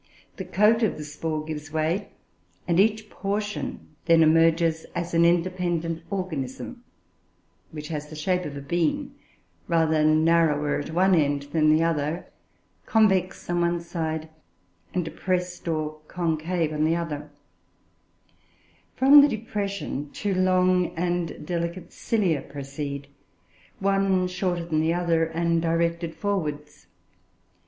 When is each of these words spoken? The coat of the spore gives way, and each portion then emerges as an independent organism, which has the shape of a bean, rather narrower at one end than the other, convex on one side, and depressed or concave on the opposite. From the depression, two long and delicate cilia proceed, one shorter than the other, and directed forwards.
The 0.37 0.45
coat 0.45 0.81
of 0.81 0.97
the 0.97 1.03
spore 1.03 1.45
gives 1.45 1.71
way, 1.71 2.09
and 2.67 2.79
each 2.79 3.07
portion 3.11 3.89
then 4.05 4.23
emerges 4.23 4.87
as 4.95 5.13
an 5.13 5.25
independent 5.25 6.01
organism, 6.09 6.83
which 7.69 7.89
has 7.89 8.09
the 8.09 8.15
shape 8.15 8.43
of 8.43 8.57
a 8.57 8.61
bean, 8.61 9.13
rather 9.67 10.03
narrower 10.03 10.79
at 10.79 10.89
one 10.89 11.13
end 11.13 11.43
than 11.51 11.69
the 11.69 11.83
other, 11.83 12.25
convex 12.87 13.47
on 13.47 13.61
one 13.61 13.79
side, 13.79 14.29
and 14.91 15.05
depressed 15.05 15.67
or 15.67 15.99
concave 16.07 16.73
on 16.73 16.83
the 16.83 16.95
opposite. 16.95 17.29
From 18.95 19.21
the 19.21 19.29
depression, 19.29 20.09
two 20.13 20.33
long 20.33 20.95
and 20.95 21.45
delicate 21.45 21.93
cilia 21.93 22.41
proceed, 22.41 23.07
one 23.77 24.27
shorter 24.27 24.65
than 24.65 24.81
the 24.81 24.95
other, 24.95 25.25
and 25.25 25.61
directed 25.61 26.15
forwards. 26.15 26.87